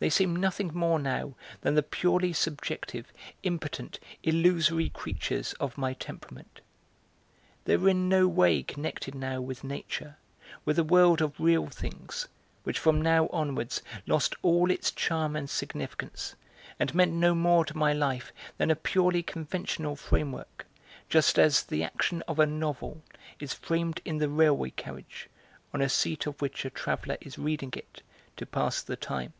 [0.00, 6.60] They seemed nothing more now than the purely subjective, impotent, illusory creatures of my temperament.
[7.64, 10.14] They were in no way connected now with nature,
[10.64, 12.28] with the world of real things,
[12.62, 16.36] which from now onwards lost all its charm and significance,
[16.78, 20.64] and meant no more to my life than a purely conventional framework,
[21.08, 23.02] just as the action of a novel
[23.40, 25.28] is framed in the railway carriage,
[25.74, 28.00] on a seat of which a traveller is reading it
[28.36, 29.32] to pass the time.